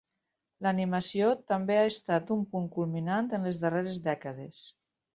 [0.67, 4.69] L'animació també ha estat un punt culminant en les darreres dècades.